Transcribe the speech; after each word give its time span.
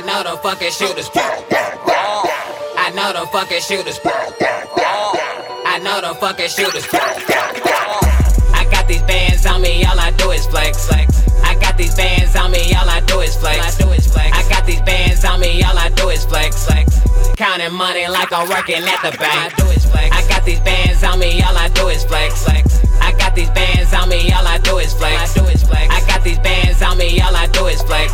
I 0.00 0.02
know 0.02 0.22
the 0.22 0.34
fucking 0.38 0.70
shooters. 0.70 1.10
I 1.12 2.90
know 2.96 3.12
the 3.12 3.26
fucking 3.26 3.60
shooters. 3.60 4.00
I 5.66 5.78
know 5.84 6.00
the 6.00 6.14
fucking 6.18 6.48
shooters. 6.48 6.88
I 8.54 8.64
got 8.72 8.88
these 8.88 9.02
bands 9.02 9.44
on 9.44 9.60
me, 9.60 9.84
all 9.84 10.00
I 10.00 10.10
do 10.12 10.30
is 10.30 10.46
flex. 10.46 10.88
I 11.44 11.54
got 11.60 11.76
these 11.76 11.94
bands 11.94 12.34
on 12.34 12.50
me, 12.50 12.72
all 12.72 12.88
I 12.88 13.00
do 13.00 13.20
is 13.20 13.36
flex. 13.36 13.78
I 13.78 14.48
got 14.48 14.64
these 14.64 14.80
bands 14.80 15.22
on 15.22 15.38
me, 15.38 15.62
all 15.64 15.76
I 15.76 15.90
do 15.90 16.08
is 16.08 16.24
flex. 16.24 16.66
Counting 17.36 17.74
money 17.74 18.08
like 18.08 18.32
I'm 18.32 18.48
working 18.48 18.82
at 18.82 19.02
the 19.02 19.12
bank. 19.18 19.52
I 20.12 20.26
got 20.30 20.46
these 20.46 20.59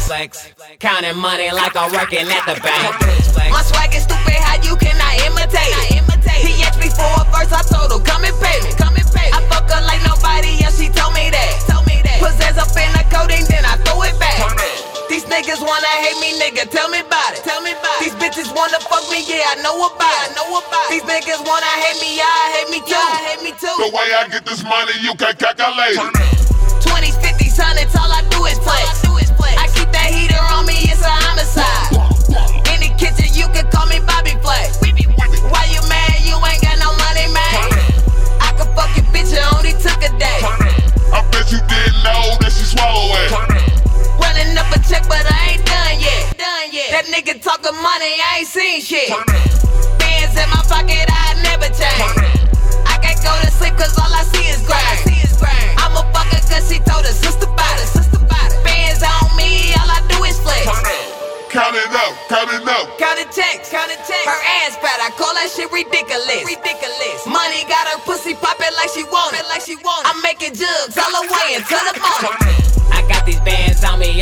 flex. 0.07 0.55
flex. 0.55 0.79
Counting 0.79 1.19
money 1.19 1.51
like 1.51 1.75
I'm 1.75 1.91
working 1.91 2.31
at 2.31 2.45
the 2.47 2.57
bank. 2.63 2.95
My 3.51 3.63
swag 3.67 3.91
is 3.95 4.07
stupid, 4.07 4.39
how 4.39 4.63
you 4.63 4.79
cannot 4.79 5.15
imitate 5.27 5.75
it? 5.91 6.07
He 6.39 6.63
asked 6.63 6.79
me 6.79 6.89
for 6.95 7.07
a 7.19 7.27
verse, 7.35 7.51
I 7.51 7.63
told 7.67 7.91
him, 7.91 8.03
come 8.07 8.23
and 8.23 8.35
pay 8.39 8.57
me. 8.63 8.71
Come 8.79 8.95
and 8.95 9.09
pay 9.11 9.27
me. 9.27 9.35
I 9.35 9.43
fuck 9.51 9.67
her 9.67 9.83
like 9.83 10.03
nobody 10.07 10.63
else, 10.63 10.79
she 10.79 10.89
told 10.95 11.13
me 11.19 11.31
that. 11.35 11.53
Told 11.67 11.85
me 11.91 11.99
that. 12.07 12.23
Possess 12.23 12.55
up 12.55 12.71
in 12.79 12.91
the 12.95 13.03
codeine, 13.11 13.47
then 13.51 13.67
I 13.67 13.75
throw 13.83 14.07
it 14.07 14.15
back. 14.23 14.39
These 15.11 15.27
niggas 15.27 15.63
wanna 15.63 15.93
hate 16.03 16.19
me, 16.23 16.39
nigga, 16.39 16.71
tell 16.71 16.89
me 16.89 17.03
about 17.03 17.35
it. 17.35 17.43
Tell 17.43 17.63
me 17.63 17.75
about 17.75 17.99
it. 17.99 18.11
These 18.11 18.17
bitches 18.23 18.51
wanna 18.55 18.79
fuck 18.87 19.07
me, 19.11 19.27
yeah, 19.27 19.55
I 19.55 19.63
know 19.63 19.75
about 19.91 20.07
it. 20.07 20.31
I 20.31 20.39
know 20.39 20.51
about 20.61 20.87
it. 20.87 21.03
These 21.03 21.07
niggas 21.09 21.43
wanna 21.43 21.73
hate 21.83 21.99
me, 21.99 22.21
yeah, 22.21 22.31
I 22.31 22.47
hate 22.55 22.71
me 22.71 22.81
too. 22.85 22.95
Yeah, 22.95 23.11
I 23.11 23.21
hate 23.33 23.43
me 23.43 23.53
too. 23.59 23.75
The 23.81 23.91
way 23.91 24.09
I 24.15 24.29
get 24.31 24.45
this 24.47 24.63
money, 24.63 24.95
you 25.03 25.15
can 25.19 25.35
calculate 25.35 25.99
it. 25.99 26.15
20s, 26.85 27.17
50s, 27.19 27.57
hundreds, 27.59 27.95
all 27.97 28.11
I 28.13 28.23
do 28.31 28.45
is 28.47 28.59
flex. 28.61 29.07
Money, 47.97 48.21
I 48.21 48.45
ain't 48.45 48.49
seen 48.49 48.81
shit. 48.85 49.09
Bands 49.09 50.37
in 50.37 50.49
my 50.53 50.61
pocket, 50.69 51.09
I 51.09 51.33
never 51.41 51.69
change. 51.73 52.13
I 52.85 53.01
can't 53.01 53.17
go 53.25 53.33
to 53.41 53.49
sleep 53.49 53.73
cause 53.81 53.97
all 53.97 54.13
I 54.13 54.21
see 54.37 54.53
is 54.53 54.61
grind. 54.69 55.01
I'm 55.81 55.97
a 55.97 56.05
fucker 56.13 56.41
cause 56.45 56.69
she 56.69 56.77
told 56.85 57.09
her 57.09 57.17
sister 57.17 57.49
about 57.49 57.81
it. 57.81 57.89
Bands 58.61 59.01
on 59.01 59.33
me, 59.33 59.73
all 59.81 59.89
I 59.89 60.05
do 60.13 60.21
is 60.29 60.37
flex. 60.45 60.69
Count 61.49 61.73
it 61.73 61.89
up, 61.89 62.13
count 62.29 62.53
it 62.53 62.69
up. 62.69 62.85
Count 63.01 63.17
it 63.17 63.33
checks, 63.33 63.73
count 63.73 63.89
it 63.89 64.01
checks. 64.05 64.29
Her 64.29 64.41
ass 64.61 64.77
fat, 64.77 65.01
I 65.01 65.09
call 65.17 65.33
that 65.33 65.49
shit 65.49 65.73
ridiculous. 65.73 66.45
Ridiculous. 66.45 67.25
Money 67.25 67.65
got 67.65 67.89
her 67.97 68.01
pussy 68.05 68.37
poppin' 68.37 68.77
like 68.77 68.93
she 68.93 69.09
want 69.09 69.33
it, 69.41 69.49
like 69.49 69.65
she 69.65 69.77
want 69.81 70.05
it. 70.05 70.13
I'm 70.13 70.21
making 70.21 70.53
jugs 70.53 71.01
all 71.01 71.13
the 71.17 71.25
way 71.33 71.57
until 71.57 71.81
the 71.81 71.97
morning. 71.97 72.46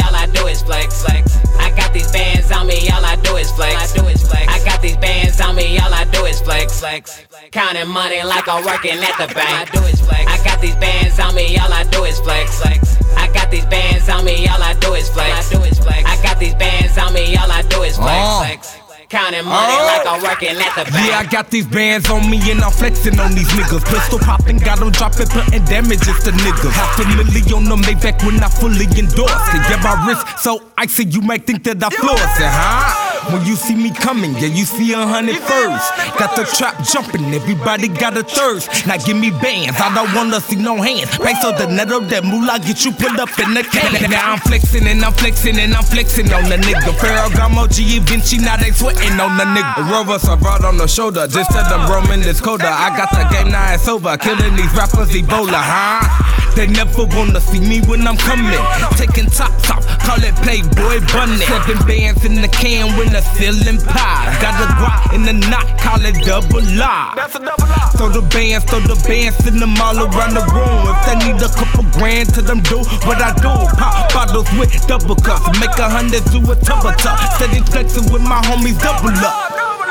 All 0.00 0.14
I 0.14 0.26
do 0.26 0.46
is 0.46 0.62
flex. 0.62 1.02
flex. 1.02 1.38
I 1.58 1.70
got 1.76 1.92
these 1.92 2.10
bands 2.10 2.50
on 2.50 2.66
me, 2.66 2.88
all 2.90 3.04
I 3.04 3.16
do 3.16 3.36
is 3.36 3.50
flex. 3.52 3.74
I 3.74 3.98
do 3.98 4.06
is 4.08 4.26
flex. 4.26 4.46
I 4.48 4.64
got 4.64 4.80
these 4.82 4.96
bands 4.96 5.40
on 5.40 5.56
me, 5.56 5.78
all 5.78 5.92
I 5.92 6.04
do 6.04 6.24
is 6.24 6.40
flex. 6.40 6.80
flex. 6.80 7.26
Counting 7.52 7.88
money 7.88 8.22
like 8.22 8.48
I'm 8.48 8.64
working 8.64 8.98
at 8.98 9.16
the 9.18 9.32
bank. 9.34 9.68
I 9.68 9.78
do 9.78 9.82
is 9.86 10.00
flex. 10.00 10.26
I 10.26 10.42
got 10.44 10.60
these 10.60 10.76
bands 10.76 11.18
on 11.18 11.34
me, 11.34 11.56
all 11.58 11.72
I 11.72 11.84
do 11.84 12.04
is 12.04 12.18
flex. 12.20 12.60
flex. 12.60 12.96
I 13.16 13.28
got 13.32 13.50
these 13.50 13.66
bands 13.66 14.08
on 14.08 14.24
me, 14.24 14.46
all 14.48 14.62
I 14.62 14.74
do 14.74 14.94
is 14.94 15.08
flex. 15.10 15.52
I 15.52 15.58
flex. 15.70 16.04
I 16.04 16.22
got 16.22 16.38
these 16.38 16.54
bands 16.54 16.98
on 16.98 17.12
me, 17.12 17.36
all 17.36 17.50
I 17.50 17.62
do 17.62 17.82
is 17.82 17.96
flex. 17.96 18.26
Oh. 18.26 18.44
flex. 18.44 18.83
Counting 19.08 19.44
money 19.44 19.74
Oh. 19.76 19.86
like 19.86 20.06
I'm 20.06 20.22
working 20.22 20.56
at 20.56 20.74
the 20.76 20.90
bank. 20.90 21.06
Yeah, 21.06 21.18
I 21.18 21.24
got 21.26 21.50
these 21.50 21.66
bands 21.66 22.10
on 22.10 22.28
me 22.30 22.38
and 22.50 22.62
I'm 22.62 22.72
flexing 22.72 23.18
on 23.20 23.34
these 23.34 23.48
niggas. 23.48 23.84
Pistol 23.84 24.18
popping, 24.18 24.58
got 24.58 24.78
them 24.78 24.90
dropping, 24.90 25.28
putting 25.28 25.64
damages 25.64 26.18
to 26.24 26.30
niggas. 26.32 26.72
Half 26.72 26.98
a 27.00 27.04
million 27.16 27.54
on 27.54 27.64
the 27.64 27.76
Maybach 27.76 28.24
when 28.24 28.42
I 28.42 28.48
fully 28.48 28.86
endorse 28.98 29.48
it. 29.54 29.62
Yeah, 29.68 29.80
my 29.82 30.06
wrist 30.06 30.26
so 30.38 30.60
icy, 30.78 31.04
you 31.04 31.20
might 31.20 31.46
think 31.46 31.62
that 31.64 31.82
I 31.82 31.90
floss 31.90 32.20
it, 32.40 32.48
huh? 32.48 33.03
When 33.32 33.44
you 33.46 33.56
see 33.56 33.74
me 33.74 33.90
coming, 33.90 34.32
yeah, 34.34 34.52
you 34.52 34.64
see 34.64 34.92
a 34.92 35.06
hundred 35.06 35.36
first. 35.36 35.86
Got 36.18 36.36
the 36.36 36.44
trap 36.44 36.76
jumping, 36.84 37.32
everybody 37.32 37.88
got 37.88 38.16
a 38.16 38.22
thirst. 38.22 38.86
Now 38.86 38.96
give 38.98 39.16
me 39.16 39.30
bands, 39.30 39.80
I 39.80 39.94
don't 39.94 40.14
wanna 40.14 40.40
see 40.40 40.56
no 40.56 40.76
hands. 40.76 41.16
Pay 41.18 41.34
so 41.40 41.52
the 41.52 41.66
net 41.66 41.90
of 41.92 42.08
that 42.10 42.24
moolah 42.24 42.58
get 42.60 42.84
you 42.84 42.92
put 42.92 43.18
up 43.18 43.32
in 43.38 43.54
the 43.54 43.62
can. 43.64 44.10
Now 44.10 44.32
I'm 44.32 44.38
flexing 44.40 44.86
and 44.86 45.04
I'm 45.04 45.12
flexing 45.12 45.58
and 45.58 45.74
I'm 45.74 45.84
flexing 45.84 46.32
on 46.32 46.44
the 46.44 46.56
nigga. 46.56 46.92
Ferragamo, 47.00 47.68
Givenchy, 47.68 48.38
now 48.38 48.56
they 48.56 48.70
sweating 48.70 49.18
on 49.20 49.36
the 49.36 49.44
nigga. 49.44 49.90
Rovers 49.90 50.24
are 50.28 50.36
brought 50.36 50.64
on 50.64 50.76
the 50.76 50.86
shoulder, 50.86 51.26
just 51.26 51.50
tell 51.50 51.64
them 51.68 51.90
Roman 51.90 52.20
is 52.20 52.40
colder. 52.40 52.66
I 52.68 52.94
got 52.96 53.10
the 53.10 53.24
game, 53.34 53.50
now 53.50 53.72
it's 53.72 53.88
over. 53.88 54.16
Killing 54.16 54.56
these 54.56 54.72
rappers, 54.74 55.10
Ebola, 55.10 55.60
huh? 55.60 56.43
They 56.54 56.68
never 56.68 57.04
wanna 57.04 57.40
see 57.40 57.58
me 57.58 57.80
when 57.82 58.06
I'm 58.06 58.16
coming. 58.16 58.54
Taking 58.94 59.26
tops 59.26 59.70
off, 59.70 59.82
call 60.06 60.22
it 60.22 60.34
Playboy 60.46 61.02
Bunny. 61.10 61.42
Seven 61.50 61.78
bands 61.86 62.24
in 62.24 62.40
the 62.40 62.48
can 62.48 62.96
with 62.96 63.12
a 63.12 63.22
ceiling 63.34 63.82
pie. 63.82 64.30
Got 64.40 64.62
a 64.62 64.66
guap 64.78 65.14
in 65.14 65.22
the 65.24 65.32
knot, 65.50 65.66
call 65.82 65.98
it 66.06 66.14
double 66.24 66.62
lock. 66.78 67.16
That's 67.16 67.34
a 67.34 67.40
double 67.40 67.66
lock. 67.66 67.92
Throw 67.98 68.08
the 68.08 68.22
bands, 68.22 68.64
throw 68.66 68.78
the 68.78 68.94
bands, 69.02 69.36
send 69.42 69.58
them 69.58 69.74
all 69.82 69.98
around 69.98 70.34
the 70.38 70.46
room. 70.54 70.86
If 70.94 70.98
they 71.10 71.16
need 71.26 71.42
a 71.42 71.50
couple 71.50 71.90
grand 71.98 72.32
to 72.34 72.42
them, 72.42 72.60
do 72.62 72.78
what 73.02 73.18
I 73.18 73.34
do. 73.34 73.50
Pop 73.74 74.14
bottles 74.14 74.46
with 74.54 74.70
double 74.86 75.16
cups, 75.16 75.58
make 75.58 75.74
a 75.78 75.90
hundred 75.90 76.22
do 76.30 76.38
a 76.38 76.54
tumble 76.54 76.94
tuck. 77.02 77.18
Steady 77.34 77.66
flexing 77.66 78.12
with 78.12 78.22
my 78.22 78.38
homies, 78.46 78.78
double 78.78 79.10
up. 79.10 79.50
Oh, 79.50 79.58
double 79.58 79.90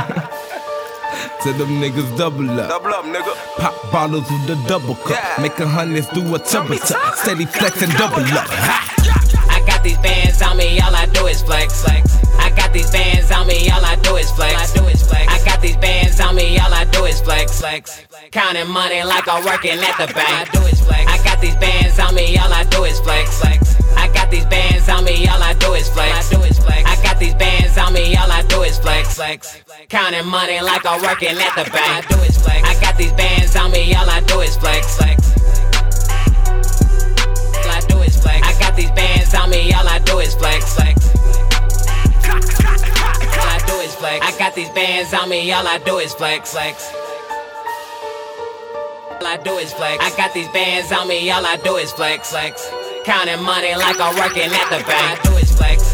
up. 0.00 0.16
To 1.44 1.54
them 1.54 1.80
niggas 1.80 2.18
double 2.18 2.50
up. 2.50 2.68
Double 2.68 2.92
up, 2.92 3.04
nigga. 3.06 3.32
Pop 3.56 3.72
bottles 3.90 4.28
with 4.30 4.46
the 4.46 4.56
double 4.68 4.94
cup. 4.94 5.16
Yeah. 5.16 5.40
Make 5.42 5.58
a 5.58 5.66
hundred 5.66 6.04
do 6.12 6.20
a 6.34 6.38
tumble 6.38 6.76
tuck. 6.76 7.16
Steady 7.16 7.46
flex 7.46 7.80
and 7.80 7.90
double 7.96 8.20
up. 8.36 8.44
Ha! 8.44 8.76
I 9.48 9.64
got 9.64 9.82
these 9.82 9.96
bands 10.04 10.42
on 10.42 10.58
me, 10.58 10.78
all 10.80 10.94
I 10.94 11.06
do 11.06 11.26
is 11.28 11.40
flex. 11.42 11.82
flex. 11.82 12.18
I 12.38 12.50
got 12.50 12.74
these 12.74 12.90
bands 12.90 13.30
on 13.32 13.46
me, 13.46 13.70
all 13.70 13.82
I 13.82 13.96
do 14.04 14.16
is 14.16 14.30
flex. 14.32 14.52
I 14.52 14.78
do 14.78 14.84
is 14.88 15.00
flex. 15.00 15.32
I 15.32 15.42
got 15.46 15.62
these 15.62 15.78
bands 15.78 16.20
on 16.20 16.36
me, 16.36 16.58
all 16.58 16.74
I 16.74 16.84
do 16.84 17.06
is 17.06 17.22
flex. 17.22 17.58
flex. 17.58 18.04
Counting 18.32 18.68
money 18.68 19.02
like 19.02 19.26
I'm 19.26 19.42
working 19.42 19.80
at 19.80 19.96
the 19.96 20.12
bank. 20.12 20.28
I 20.28 20.44
do 20.52 20.60
is 20.68 20.80
flex. 20.84 21.08
I 21.08 21.24
got 21.24 21.40
these 21.40 21.56
bands 21.56 21.98
on 21.98 22.14
me, 22.14 22.36
all 22.36 22.52
I 22.52 22.64
do 22.64 22.84
is 22.84 23.00
flex. 23.00 23.40
flex. 23.40 23.80
I 23.96 24.12
got 24.12 24.30
these 24.30 24.44
bands 24.44 24.90
on 24.90 25.04
me, 25.04 25.26
all 25.26 25.42
I 25.42 25.54
do 25.54 25.72
is 25.72 25.88
flex. 25.88 26.12
I 26.12 26.36
do 26.36 26.42
is 26.44 26.58
flex. 26.58 26.84
I 26.84 27.02
got 27.02 27.18
these 27.18 27.34
bands 27.34 27.78
on 27.78 27.94
me, 27.94 28.14
all 28.16 28.30
I 28.30 28.42
do 28.42 28.60
is 28.60 28.78
flex. 28.78 29.14
flex. 29.14 29.62
Counting 29.90 30.24
money 30.26 30.60
like 30.60 30.86
I'm 30.86 31.02
working 31.02 31.30
at 31.30 31.54
the 31.56 31.68
bank. 31.68 32.06
I 32.06 32.14
do 32.14 32.22
is 32.22 32.38
flex. 32.40 32.62
I 32.62 32.80
got 32.80 32.96
these 32.96 33.12
bands 33.14 33.56
on 33.56 33.72
me, 33.72 33.92
all 33.92 34.08
I 34.08 34.20
do 34.20 34.38
is 34.38 34.56
flex. 34.56 34.96
flex. 34.96 35.34
All 37.58 37.72
I 37.72 37.80
do 37.88 37.98
is 37.98 38.16
flex. 38.22 38.46
I 38.46 38.56
got 38.60 38.76
these 38.76 38.92
bands 38.92 39.34
on 39.34 39.50
me, 39.50 39.72
all 39.72 39.88
I 39.88 39.98
do 39.98 40.20
is 40.20 40.32
flex. 40.36 40.74
flex. 40.76 41.10
All 42.22 43.50
I 43.50 43.60
do 43.66 43.74
is 43.82 43.92
flex. 43.96 44.24
I 44.24 44.38
got 44.38 44.54
these 44.54 44.70
bands 44.70 45.12
on 45.12 45.28
me, 45.28 45.50
all 45.50 45.66
I 45.66 45.78
do 45.78 45.98
is 45.98 46.14
flex. 46.14 46.52
flex. 46.52 46.94
All 49.18 49.26
I 49.26 49.38
do 49.42 49.58
is 49.58 49.72
flex. 49.72 50.04
I 50.04 50.16
got 50.16 50.32
these 50.32 50.48
bands 50.50 50.92
on 50.92 51.08
me, 51.08 51.28
all 51.32 51.44
I 51.44 51.56
do 51.56 51.74
is 51.78 51.90
flex. 51.90 52.30
flex. 52.30 52.70
Counting 53.04 53.42
money 53.42 53.74
like 53.74 53.98
I'm 53.98 54.14
working 54.14 54.54
at 54.54 54.70
the 54.70 54.84
bank. 54.86 55.18
I 55.18 55.22
do 55.24 55.36
is 55.36 55.50
flex. 55.50 55.89